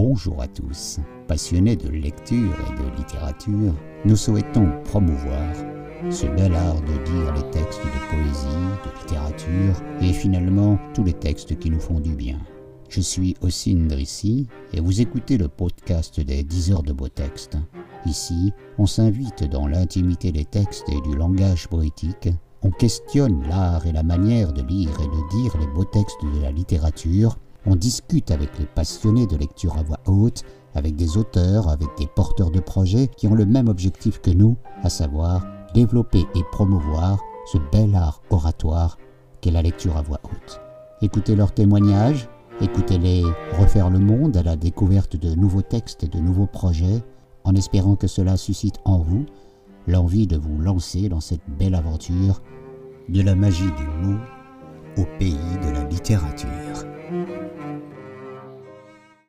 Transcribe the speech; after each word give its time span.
Bonjour 0.00 0.40
à 0.40 0.46
tous. 0.46 1.00
Passionnés 1.26 1.74
de 1.74 1.88
lecture 1.88 2.54
et 2.54 2.80
de 2.80 2.96
littérature, 2.96 3.74
nous 4.04 4.14
souhaitons 4.14 4.70
promouvoir 4.84 5.52
ce 6.08 6.26
bel 6.26 6.54
art 6.54 6.80
de 6.82 6.92
lire 7.10 7.34
les 7.34 7.50
textes 7.50 7.80
de 7.80 8.08
poésie, 8.08 8.46
de 8.84 9.00
littérature 9.00 9.82
et 10.00 10.12
finalement 10.12 10.78
tous 10.94 11.02
les 11.02 11.14
textes 11.14 11.58
qui 11.58 11.68
nous 11.68 11.80
font 11.80 11.98
du 11.98 12.14
bien. 12.14 12.38
Je 12.88 13.00
suis 13.00 13.34
Ossine 13.40 13.88
Drissi 13.88 14.46
et 14.72 14.78
vous 14.78 15.00
écoutez 15.00 15.36
le 15.36 15.48
podcast 15.48 16.20
des 16.20 16.44
10 16.44 16.70
heures 16.70 16.84
de 16.84 16.92
beaux 16.92 17.08
textes. 17.08 17.58
Ici, 18.06 18.52
on 18.78 18.86
s'invite 18.86 19.50
dans 19.50 19.66
l'intimité 19.66 20.30
des 20.30 20.44
textes 20.44 20.88
et 20.90 21.00
du 21.00 21.16
langage 21.16 21.66
poétique. 21.66 22.28
On 22.62 22.70
questionne 22.70 23.42
l'art 23.48 23.84
et 23.84 23.92
la 23.92 24.04
manière 24.04 24.52
de 24.52 24.62
lire 24.62 24.92
et 25.00 25.08
de 25.08 25.42
dire 25.42 25.58
les 25.58 25.66
beaux 25.66 25.86
textes 25.86 26.22
de 26.36 26.40
la 26.40 26.52
littérature 26.52 27.36
on 27.68 27.76
discute 27.76 28.30
avec 28.30 28.58
les 28.58 28.64
passionnés 28.64 29.26
de 29.26 29.36
lecture 29.36 29.76
à 29.76 29.82
voix 29.82 30.00
haute, 30.06 30.42
avec 30.74 30.96
des 30.96 31.18
auteurs, 31.18 31.68
avec 31.68 31.88
des 31.98 32.06
porteurs 32.06 32.50
de 32.50 32.60
projets 32.60 33.08
qui 33.08 33.28
ont 33.28 33.34
le 33.34 33.44
même 33.44 33.68
objectif 33.68 34.20
que 34.20 34.30
nous, 34.30 34.56
à 34.82 34.88
savoir 34.88 35.46
développer 35.74 36.24
et 36.34 36.42
promouvoir 36.50 37.18
ce 37.52 37.58
bel 37.70 37.94
art 37.94 38.22
oratoire 38.30 38.96
qu'est 39.40 39.50
la 39.50 39.60
lecture 39.60 39.98
à 39.98 40.02
voix 40.02 40.20
haute. 40.24 40.60
Écoutez 41.02 41.36
leurs 41.36 41.52
témoignages, 41.52 42.28
écoutez-les 42.62 43.22
refaire 43.58 43.90
le 43.90 43.98
monde 43.98 44.36
à 44.38 44.42
la 44.42 44.56
découverte 44.56 45.16
de 45.16 45.34
nouveaux 45.34 45.62
textes 45.62 46.04
et 46.04 46.08
de 46.08 46.18
nouveaux 46.18 46.46
projets, 46.46 47.02
en 47.44 47.54
espérant 47.54 47.96
que 47.96 48.06
cela 48.06 48.38
suscite 48.38 48.78
en 48.86 48.98
vous 48.98 49.26
l'envie 49.86 50.26
de 50.26 50.38
vous 50.38 50.58
lancer 50.58 51.10
dans 51.10 51.20
cette 51.20 51.48
belle 51.58 51.74
aventure 51.74 52.42
de 53.10 53.20
la 53.20 53.34
magie 53.34 53.72
du 53.72 53.86
mot 54.06 54.18
au 54.96 55.04
pays 55.18 55.36
de 55.62 55.70
la 55.70 55.84
littérature. 55.84 56.47